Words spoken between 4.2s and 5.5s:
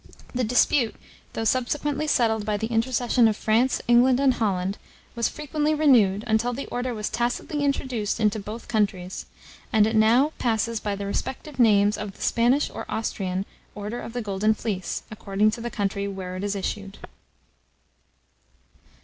Holland, was